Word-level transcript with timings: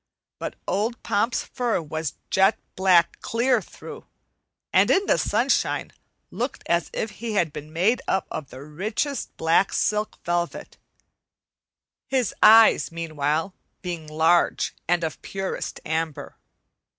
But 0.39 0.55
old 0.67 1.03
Pomp's 1.03 1.43
fur 1.43 1.79
was 1.79 2.15
jet 2.31 2.57
black 2.75 3.19
clear 3.21 3.61
through, 3.61 4.07
and 4.73 4.89
in 4.89 5.05
the 5.05 5.19
sunshine 5.19 5.93
looked 6.31 6.63
as 6.65 6.89
if 6.91 7.11
he 7.11 7.33
had 7.33 7.53
been 7.53 7.71
made 7.71 8.01
up 8.07 8.25
of 8.31 8.49
the 8.49 8.63
richest 8.63 9.37
black 9.37 9.71
silk 9.71 10.17
velvet, 10.25 10.79
his 12.07 12.33
eyes, 12.41 12.91
meanwhile, 12.91 13.53
being 13.83 14.07
large 14.07 14.73
and 14.87 15.03
of 15.03 15.17
the 15.21 15.27
purest 15.29 15.79
amber. 15.85 16.35